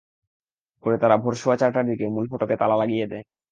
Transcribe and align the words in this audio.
পরে 0.83 0.97
তারা 0.97 1.15
ভোর 1.17 1.33
সোয়া 1.41 1.55
চারটার 1.57 1.85
দিকে 1.89 2.05
মূল 2.15 2.25
ফটকে 2.31 2.55
তালা 2.61 2.75
লাগিয়ে 2.81 3.05
দেয়। 3.07 3.23